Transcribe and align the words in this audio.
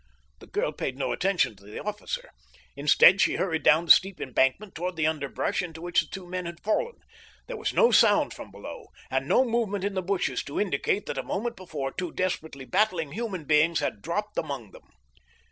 The 0.39 0.47
girl 0.47 0.71
paid 0.71 0.97
no 0.97 1.11
attention 1.11 1.55
to 1.55 1.63
the 1.63 1.77
officer. 1.77 2.31
Instead, 2.75 3.21
she 3.21 3.35
hurried 3.35 3.61
down 3.61 3.85
the 3.85 3.91
steep 3.91 4.19
embankment 4.19 4.73
toward 4.73 4.95
the 4.95 5.05
underbrush 5.05 5.61
into 5.61 5.79
which 5.79 6.01
the 6.01 6.07
two 6.07 6.25
men 6.27 6.47
had 6.47 6.63
fallen. 6.63 6.95
There 7.45 7.55
was 7.55 7.71
no 7.71 7.91
sound 7.91 8.33
from 8.33 8.49
below, 8.49 8.87
and 9.11 9.27
no 9.27 9.45
movement 9.45 9.83
in 9.83 9.93
the 9.93 10.01
bushes 10.01 10.41
to 10.45 10.59
indicate 10.59 11.05
that 11.05 11.19
a 11.19 11.23
moment 11.23 11.55
before 11.55 11.91
two 11.91 12.11
desperately 12.11 12.65
battling 12.65 13.11
human 13.11 13.43
beings 13.43 13.79
had 13.79 14.01
dropped 14.01 14.39
among 14.39 14.71
them. 14.71 14.89